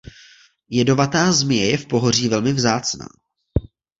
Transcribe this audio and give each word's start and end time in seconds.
Jedovatá 0.69 1.31
zmije 1.31 1.65
je 1.65 1.77
v 1.77 1.85
pohoří 1.85 2.29
velmi 2.29 2.53
vzácná. 2.53 3.07